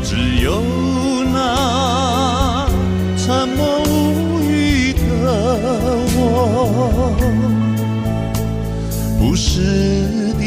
[0.05, 0.62] 只有
[1.33, 2.68] 那
[3.18, 3.90] 沉默无
[4.40, 5.01] 语的
[6.14, 6.16] 我，
[9.18, 9.51] 不时
[10.38, 10.40] 地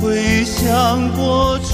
[0.00, 0.02] 回
[0.42, 1.73] 想过去，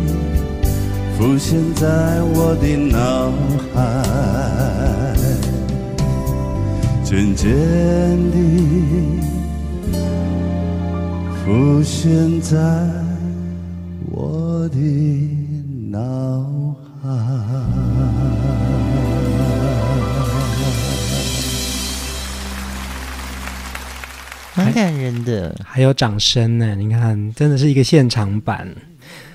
[1.21, 3.31] 浮现在我的脑
[3.75, 3.79] 海，
[7.03, 7.47] 渐渐
[8.31, 9.21] 地。
[11.45, 12.57] 浮现在
[14.09, 14.79] 我的
[15.91, 17.07] 脑海，
[24.55, 26.73] 蛮感人的，还有掌声呢！
[26.73, 28.67] 你看，真的是一个现场版。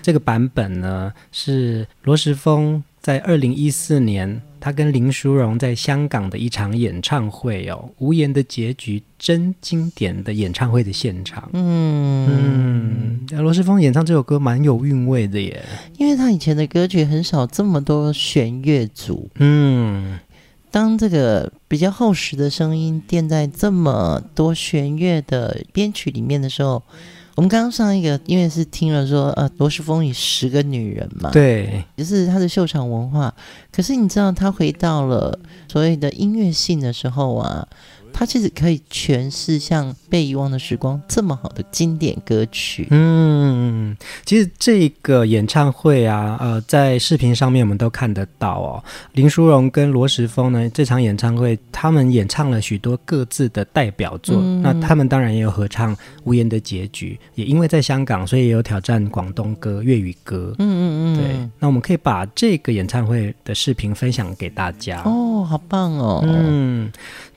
[0.06, 4.40] 这个版本呢，是罗时丰在二零一四年。
[4.60, 11.50] 他跟林淑荣在香港的一场演唱会哦，无言的结局，真经典的演唱会的现场。
[11.52, 15.60] 嗯嗯，罗时丰演唱这首歌蛮有韵味的耶，
[15.98, 19.28] 因为他以前的歌曲很少这么多弦乐组。
[19.40, 20.20] 嗯，
[20.70, 26.80] 当这个比较厚实的声音垫在这么多弦乐的编曲里面的时候。
[27.36, 33.32] 我们刚刚上一个，因为是听了说，呃，罗时峰与十个女人嘛，对，就是他的秀场文化。
[33.70, 37.68] 可是你知道，他回到了所谓的音乐性的时候啊。
[38.18, 42.88] 他其实可以诠释像《被遗忘的时光》这么好的经典歌曲。
[42.90, 43.94] 嗯，
[44.24, 48.82] 其实这个演唱会啊，呃，在视频上面我们都看得到哦。
[49.12, 54.38] 林淑荣跟罗时丰呢，这场演唱会他们演唱了许多各自的代表作。
[54.40, 55.94] 嗯、那他们当然也有合唱
[56.24, 60.54] 《无言的结局》，也因为在香港，所以也有挑战广东歌、粤语歌。
[60.58, 61.50] 嗯嗯嗯，对。
[61.58, 65.02] 那我们可以把这个演唱会的视频分享给大家。
[65.04, 66.24] 哦，好棒哦。
[66.26, 66.90] 嗯。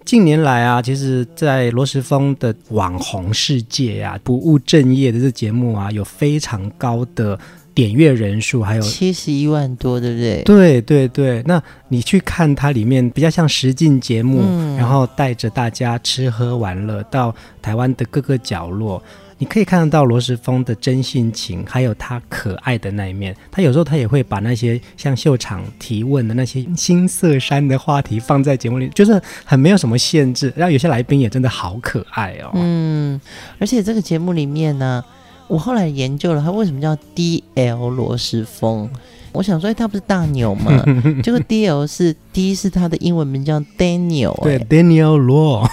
[0.05, 7.37] 近年来啊，其实，在罗时丰的网红世界啊，不务正业的这节目啊，有非常高的
[7.75, 10.41] 点阅人数，还有七十一万多，对不对？
[10.43, 11.43] 对对对。
[11.45, 19.01] 那你去看它里面比较像实境节目，嗯、然后带着大家吃喝玩乐到台湾的各个角落。
[19.39, 23.33] 你可以看得到罗时丰的真性情，还有他可爱的那一面。
[23.49, 30.53] 他有时候他也会把那些像秀场提问的那些新色山的话题放在节目里，就是很没有什么限制。
[30.57, 32.51] 然后有些来宾也真的好可爱哦。
[32.55, 33.19] 嗯，
[33.59, 35.01] 而且这个节目里面呢，
[35.47, 38.89] 我后来研究了他为什么叫 DL 罗时丰。
[39.31, 40.83] 我想说，他不是大牛吗？
[41.23, 45.69] 这个 DL 是 D 是他的英文名叫 Daniel，对，Daniel 罗。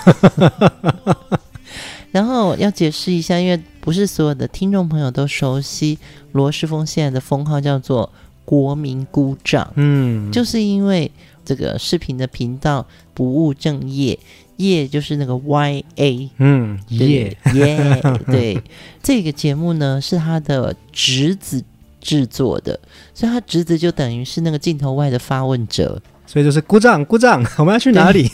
[2.16, 5.98] 然后要解释一下，因为不是所有的听众朋友都熟悉
[6.32, 8.10] 罗世峰现在的封号叫做
[8.42, 11.10] 国民姑丈，嗯，就是因为
[11.44, 14.18] 这个视频的频道不务正业，
[14.56, 18.62] 业就是那个 Y A，嗯，业耶，对，
[19.02, 21.62] 这个节目呢是他的侄子
[22.00, 22.80] 制作的，
[23.12, 28.30] 所以他侄子就等于是那个镜头外的发问者，所以就是鼓掌鼓掌，我们要去哪里？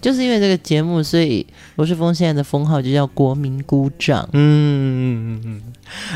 [0.00, 1.46] 就是因为这个节目，所以
[1.76, 4.28] 罗世峰现在的封号就叫国民鼓掌。
[4.32, 5.62] 嗯嗯嗯嗯，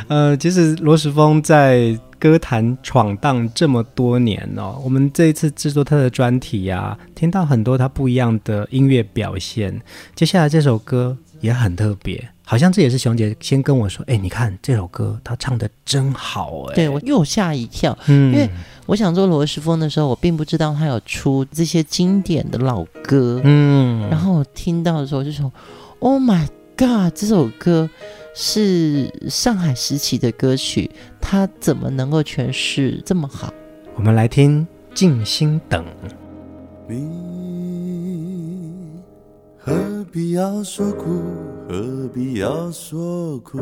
[0.09, 9.81] 呃，其实罗世峰在歌坛闯荡这么多年哦，我们这一次制作他的专题呀，听到很多他不一样的音乐表现。
[10.15, 18.47] 接下来这首歌也很特别，好像这也是熊姐先跟我说，哎，你看这首歌她唱的真好哎，对我又吓一跳，嗯，因为。
[18.85, 25.51] 我想做罗时丰的时候，我并不知道他有出这些经典的老歌，嗯，然后我听到的时候就说
[26.01, 26.47] ：“Oh my
[26.77, 27.89] God，这首歌
[28.35, 30.91] 是上海时期的歌曲，
[31.21, 33.55] 他怎么能够诠释这么好？”
[33.97, 35.83] 我们来听《静心等》。
[36.89, 37.09] 你
[39.59, 39.73] 何
[40.13, 41.23] 必要说苦？
[41.71, 43.59] 何必要说苦？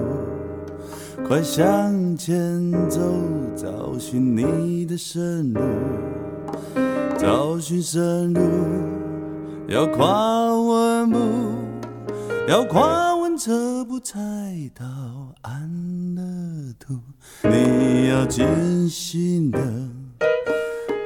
[1.25, 3.01] 快向前走，
[3.55, 5.61] 找寻你的生路。
[7.17, 8.41] 找寻生路，
[9.69, 11.19] 要跨稳步，
[12.49, 14.19] 要跨稳这步才
[14.75, 14.85] 到
[15.43, 15.71] 安
[16.17, 16.99] 乐土。
[17.45, 19.61] 你要尽心的，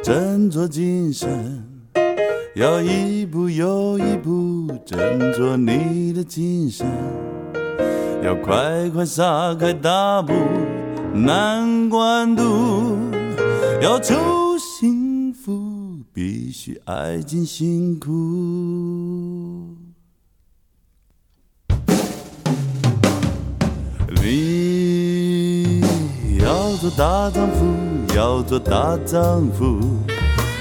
[0.02, 1.63] 振作精神，
[2.54, 6.86] 要一步又一步，振作你的精神。
[8.22, 10.32] 要快快撒开大步，
[11.12, 12.96] 难关渡。
[13.82, 14.14] 要求
[14.58, 18.10] 幸福，必须挨尽辛苦。
[24.22, 25.82] 你
[26.38, 27.66] 要做大丈夫，
[28.14, 29.80] 要做大丈夫，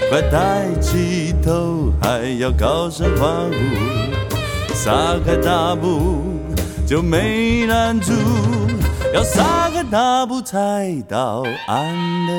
[0.09, 6.21] 快抬起头，还要高声欢呼，撒开大步。
[6.85, 8.11] 就没拦住，
[9.13, 11.95] 要撒开大步才到安
[12.27, 12.33] 乐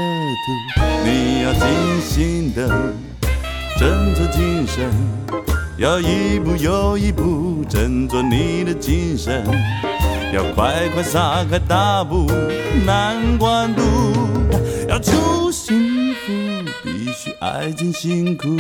[0.44, 0.82] 土。
[1.02, 2.68] 你要尽心的，
[3.80, 4.88] 振作精神，
[5.78, 9.44] 要一步又一步，振作你的精神，
[10.32, 12.30] 要快快撒开大步，
[12.84, 13.82] 难关渡，
[14.88, 15.83] 要初心，
[17.44, 18.56] 爱真辛苦。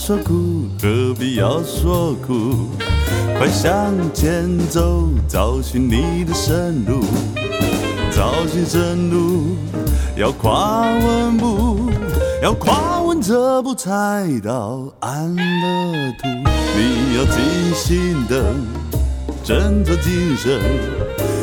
[0.00, 2.70] 说苦，何必要说苦？
[3.36, 7.04] 快向前走，找寻你的生路。
[8.10, 9.56] 找寻生路，
[10.16, 11.90] 要跨稳步，
[12.42, 16.28] 要跨稳这步才到安乐土。
[16.74, 18.54] 你要静心的，
[19.44, 20.62] 振作精神，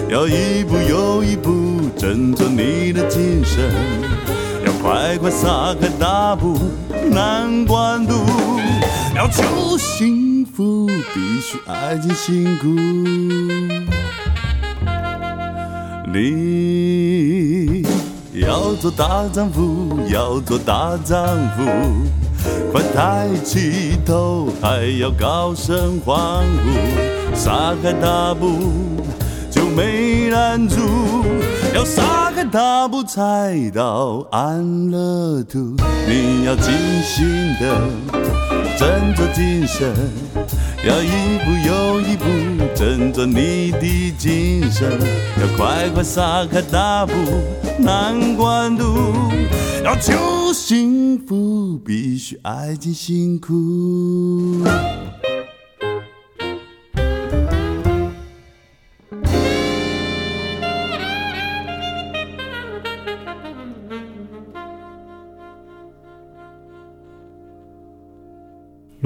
[0.10, 1.51] 要一步又一步，
[1.95, 3.72] 振作你的精神，
[4.66, 6.58] 要快快撒开大步。
[7.10, 8.14] 难关渡，
[9.18, 12.68] 要求幸福，必须挨尽辛苦。
[16.13, 17.84] 你
[18.36, 21.26] 要做大丈夫，要做大丈
[21.57, 21.65] 夫，
[22.72, 28.72] 快抬起头，还要高声欢呼，撒开大步
[29.49, 30.76] 就没拦住，
[31.74, 32.27] 要撒。
[32.46, 35.76] 大步才到安乐土，
[36.08, 36.74] 你要静
[37.04, 37.28] 心
[37.60, 37.82] 的
[38.78, 39.94] 振作精神，
[40.86, 42.26] 要一步又一步
[42.74, 44.98] 振作你的精神，
[45.42, 47.14] 要快快撒开大步
[47.80, 49.14] 难关路，
[49.84, 50.14] 要求
[50.54, 54.64] 幸福必须爱尽辛苦。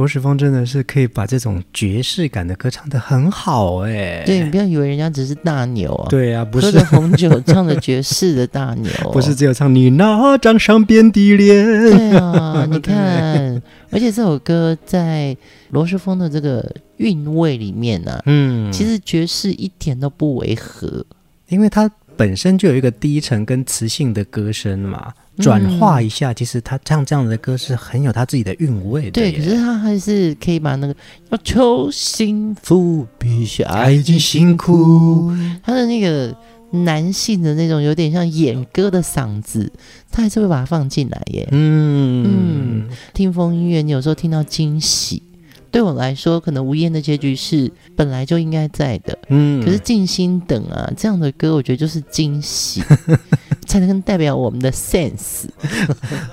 [0.01, 6.65] 罗时丰真的是可以把这种爵士感的歌唱得很好哎，对，你不要以为人家只是大牛啊，对啊，不是。
[6.65, 15.37] 喝着红酒唱着爵士的大牛， 不是只有唱你那张上边的脸，对啊，你看，而且这首歌在
[15.69, 21.05] 罗时丰的这个韵味里面呢、啊，嗯，其实爵士一点都不违和，
[21.49, 21.87] 因为它
[22.17, 25.13] 本身就有一个低沉跟磁性的歌声嘛。
[25.41, 29.11] 转化一下，其实他唱这样的歌是很有他自己的韵味的。
[29.11, 30.95] 对，可是他还是可以把那个
[31.31, 35.31] 要求幸福必须爱尽辛苦，
[35.63, 36.35] 他的那个
[36.71, 39.71] 男性的那种有点像演歌的嗓子，
[40.11, 41.47] 他还是会把它放进来耶。
[41.51, 45.23] 嗯嗯，听风音乐，你有时候听到惊喜。
[45.69, 49.17] 对我来说，可能无言的结局是本来就应该在的。
[49.29, 52.81] 嗯，可是静心等啊，这样的歌，我觉得就是惊喜，
[53.65, 55.45] 才能代表我们的 sense。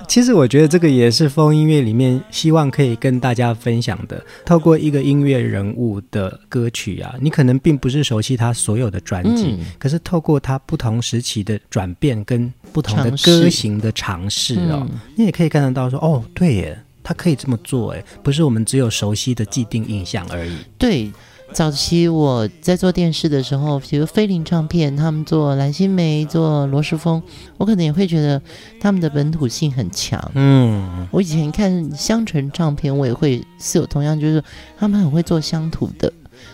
[0.06, 4.22] 其实我觉得这个也是风音乐里面希望可以跟大家分享的。
[4.44, 16.78] 透过一个音乐人物的歌曲啊，你可能并不是熟悉他所有的专辑，嗯、可是透过他不同时期的转变跟不同的歌型的尝试哦，嗯、你也可以看得到说，哦，对耶。
[17.00, 20.58] 他可以这么做，哎，不是我们只有熟悉的既定印象而已。
[20.76, 21.10] 对，
[21.52, 27.20] 早期我在做电视的时候，比如飞林唱片，他们做蓝心湄，做罗时丰，
[27.56, 28.40] 我可能也会觉得
[28.80, 30.30] 他们的本土性很强。
[30.34, 34.42] 嗯，我以前看香醇唱片，我也会是有同样，就是
[34.78, 36.12] 他们很会做乡土的。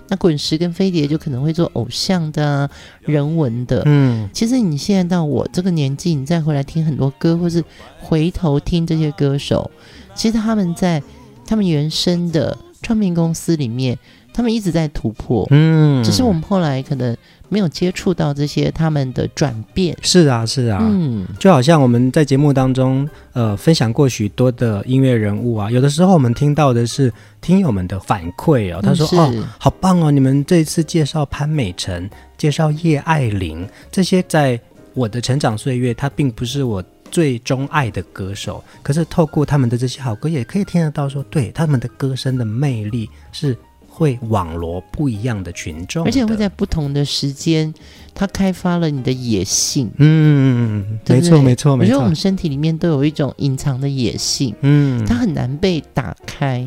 [0.09, 2.71] 那滚石跟飞碟就可能会做偶像的、
[3.01, 3.83] 人文的。
[3.85, 7.63] 嗯，其实你现在到我这个年纪，你再回来听很多歌，或是
[8.01, 9.71] 回头听这些歌手。
[10.15, 11.03] 其实他们在
[11.47, 13.99] 他们原生的唱片公司里面，
[14.35, 17.17] 他们一直在突破，嗯，只是我们后来可能
[17.49, 19.97] 没有接触到这些他们的转变。
[20.03, 34.61] 是啊，是啊，嗯，就好像我们在节目当中，呃，分享过许多的音乐人物啊，有的时候我们听到的是听友们的反馈哦，他说：“嗯、哦，好棒哦，你们这一次介绍潘美辰，介绍叶爱玲，这些在
[34.95, 43.57] 我的成长岁月，他并不是我。”最钟爱的歌手，可是透过他们的这些好歌，也可以听得到说，对他们的歌声的魅力是
[43.95, 47.73] 会网罗不一样的群众，而且会在不同的时间，
[48.13, 49.89] 它开发了你的野性。
[49.99, 51.87] 嗯，对对没错，没错，没错。
[51.87, 56.67] 我觉得我们身体里面都有一种隐藏的野性，嗯，它很难被打开。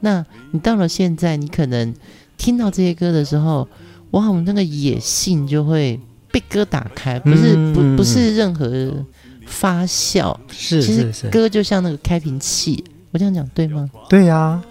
[0.00, 1.94] 那你到了现在，你可能
[2.36, 3.66] 听到这些歌的时候，
[4.10, 5.98] 哇，我们那个野性就会
[6.30, 9.04] 被歌打开，不是、嗯、不不是任何。
[9.50, 13.88] 发酵是，其实歌就像那个开瓶器，我这样讲对吗？
[14.06, 14.64] 对呀、啊，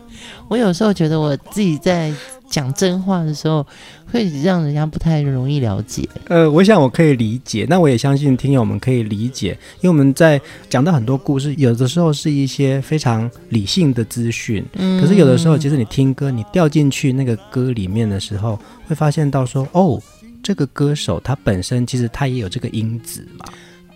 [0.48, 2.14] 我有时候觉得我自己在
[2.50, 3.66] 讲真话的时候，
[4.12, 6.08] 会让人家不太容易了解。
[6.30, 9.50] 呃，我想我可以理解，那我也相信听友们可以理解，
[9.82, 10.40] 因为我们在
[10.70, 18.58] 讲到很多故事，有的时候是一些非常理性的资讯，嗯，可是有的时候，其实你听歌，你掉进去那个歌里面的时候，
[18.88, 20.02] 会发现到说，哦，
[20.42, 23.46] 这个歌手他本身其实他也有这个因子嘛。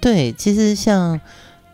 [0.01, 1.17] 对，其实像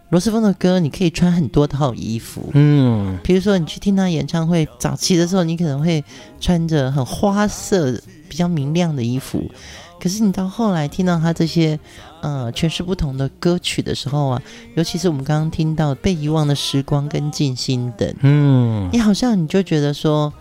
[0.09, 2.49] 罗时丰的歌，你可以穿很多套衣服。
[2.53, 6.03] 嗯，比如说你去听他演唱会早期的时候，你可能会
[6.39, 7.99] 穿着很花色、
[8.29, 9.43] 比较明亮的衣服。
[9.99, 11.77] 可是你到后来听到他这些
[12.21, 14.41] 呃全是不同的歌曲的时候啊，
[14.75, 20.33] 尤其是我们刚刚听到《被遗忘的时光》跟《静心等》，嗯，你好像你就觉得说。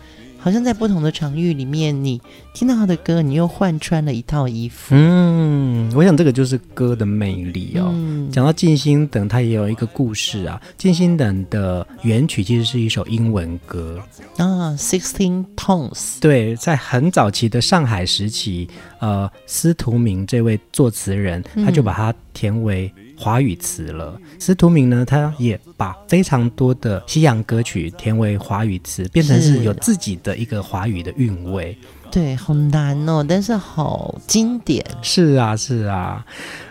[0.47, 2.23] 好像在不同的场域里面，你
[2.55, 4.95] 听到他的歌，你又换穿了一套衣服。
[4.95, 7.91] 嗯，我想这个就是歌的魅力哦。
[7.93, 10.63] 嗯、讲到静心等，它也有一个故事啊。
[10.79, 14.01] 静心等的原曲其实是一首英文歌
[14.37, 16.21] 啊，Sixteen Tones。
[16.21, 18.69] 对，在很早期的上海时期，
[19.01, 22.89] 呃，司徒明这位作词人，他就把它填为。
[23.17, 31.77] 华语词了，司徒明呢，他也把非常多的西洋歌曲填为华语词，变成是有自己的一个华语的韵味。
[32.11, 34.85] 对，好难哦，但是好经典。
[35.03, 36.25] 是啊，是啊，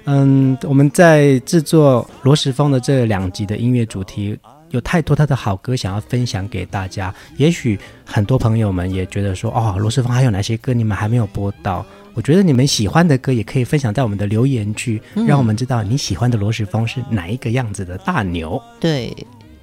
[0.06, 4.38] 嗯，我们在制作罗时峰的这两集的音乐主题，
[4.70, 7.14] 有太多他的好歌想要分享给大家。
[7.38, 11.86] 也许很多朋友们也觉得说，哦，罗时峰还有哪些歌你们还没有播到？
[12.16, 18.60] 我觉得你们喜欢的歌也可以分享在我们的留言区，让我们知道你喜欢的罗时峰是哪一个样子的大牛。
[18.80, 19.14] 对，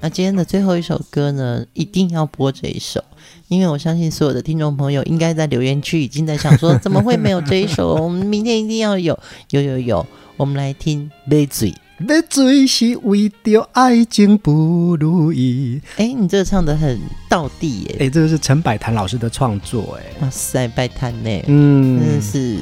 [0.01, 3.03] 那今天的最后一首歌呢，一定要播这一首，
[3.49, 7.95] 因为我相信所有的听众朋友应该在留言区已经在想说，怎么会没有这一首？
[7.95, 11.71] 我们明天一定要有，有有有，我们来听《买水》。
[12.07, 15.81] 买水是为着爱情不如意。
[15.97, 17.97] 哎，你这个唱的很道地耶！
[18.01, 21.45] 哎，这个是陈百潭老师的创作，哎，哇塞，百潭呢？
[21.47, 22.59] 嗯，真的是。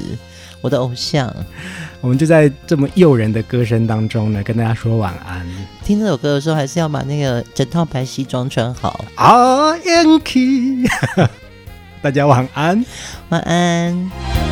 [0.61, 1.33] 我的偶像，
[2.01, 5.43] 我们就在这么诱人的歌声当中呢，跟大家说晚安。
[5.83, 9.03] 听这首歌的时候，还是要把那个整套白西装穿好。
[9.15, 10.87] 啊，Yankee，
[11.99, 12.85] 大家晚安，
[13.29, 14.50] 晚安。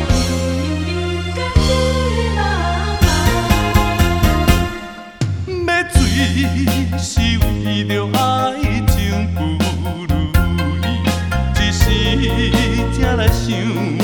[13.30, 13.99] 想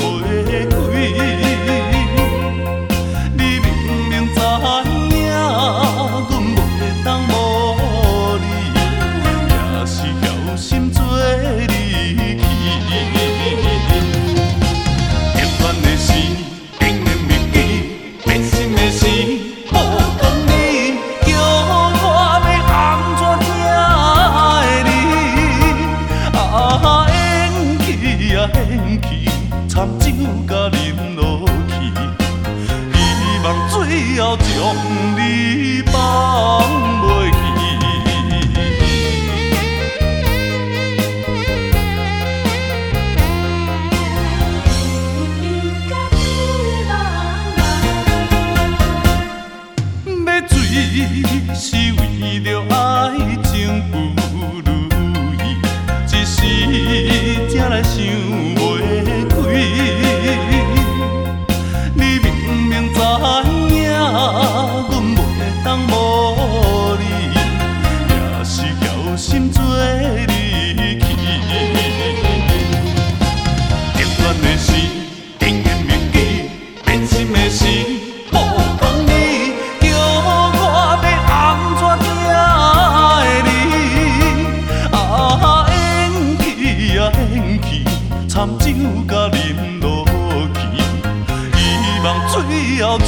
[92.77, 93.07] 要将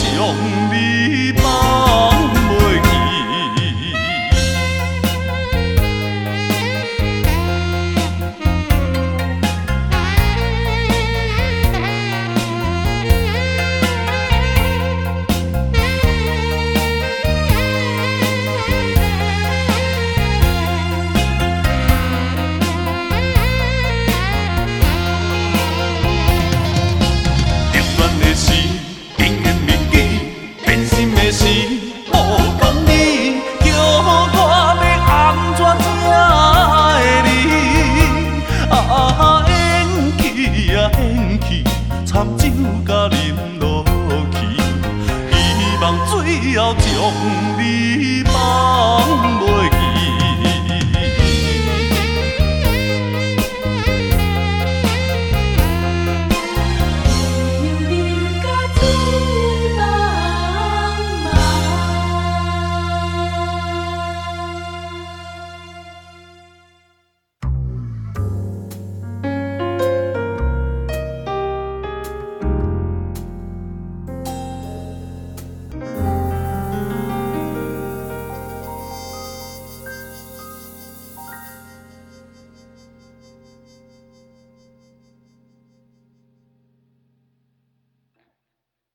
[0.72, 2.09] 你放